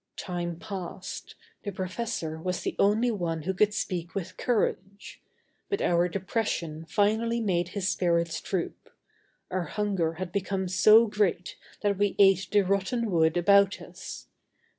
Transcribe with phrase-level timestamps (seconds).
[0.17, 1.35] Time passed.
[1.61, 5.21] The professor was the only one who could speak with courage.
[5.69, 8.89] But our depression finally made his spirits droop.
[9.51, 14.25] Our hunger had become so great that we ate the rotten wood about us.